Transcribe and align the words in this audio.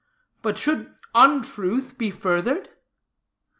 But 0.41 0.57
should 0.57 0.95
untruth 1.13 1.95
be 1.95 2.09
furthered? 2.09 2.69